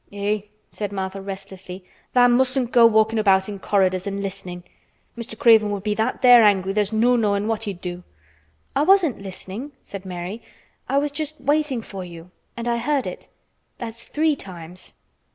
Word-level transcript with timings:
"Eh!" 0.11 0.41
said 0.71 0.91
Martha 0.91 1.21
restlessly. 1.21 1.85
"Tha' 2.15 2.27
mustn't 2.27 2.71
go 2.71 2.87
walkin' 2.87 3.19
about 3.19 3.47
in 3.47 3.59
corridors 3.59 4.07
an' 4.07 4.19
listenin'. 4.19 4.63
Mr. 5.15 5.37
Craven 5.37 5.69
would 5.69 5.83
be 5.83 5.93
that 5.93 6.23
there 6.23 6.41
angry 6.43 6.73
there's 6.73 6.91
no 6.91 7.15
knowin' 7.15 7.47
what 7.47 7.65
he'd 7.65 7.81
do." 7.81 8.01
"I 8.75 8.81
wasn't 8.81 9.21
listening," 9.21 9.73
said 9.83 10.03
Mary. 10.03 10.41
"I 10.89 10.97
was 10.97 11.11
just 11.11 11.39
waiting 11.39 11.83
for 11.83 12.03
you—and 12.03 12.67
I 12.67 12.77
heard 12.77 13.05
it. 13.05 13.27
That's 13.77 14.01
three 14.05 14.35
times." 14.35 14.95